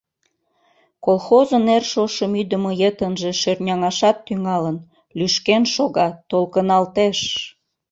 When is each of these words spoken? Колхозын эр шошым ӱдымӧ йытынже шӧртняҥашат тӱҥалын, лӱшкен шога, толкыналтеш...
Колхозын 1.05 1.65
эр 1.75 1.83
шошым 1.91 2.31
ӱдымӧ 2.41 2.71
йытынже 2.81 3.31
шӧртняҥашат 3.41 4.17
тӱҥалын, 4.25 4.77
лӱшкен 5.17 5.63
шога, 5.73 6.07
толкыналтеш... 6.29 7.19